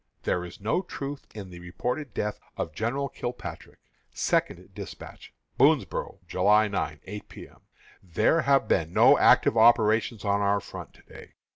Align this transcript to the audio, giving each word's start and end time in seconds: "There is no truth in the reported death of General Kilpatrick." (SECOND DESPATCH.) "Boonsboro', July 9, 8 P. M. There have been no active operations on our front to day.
"There 0.23 0.43
is 0.43 0.59
no 0.59 0.81
truth 0.81 1.27
in 1.35 1.51
the 1.51 1.59
reported 1.59 2.11
death 2.15 2.39
of 2.57 2.73
General 2.73 3.07
Kilpatrick." 3.07 3.77
(SECOND 4.11 4.73
DESPATCH.) 4.73 5.31
"Boonsboro', 5.59 6.17
July 6.27 6.67
9, 6.67 7.01
8 7.03 7.29
P. 7.29 7.47
M. 7.47 7.57
There 8.01 8.41
have 8.41 8.67
been 8.67 8.93
no 8.93 9.19
active 9.19 9.55
operations 9.55 10.25
on 10.25 10.41
our 10.41 10.59
front 10.59 10.95
to 10.95 11.03
day. 11.03 11.33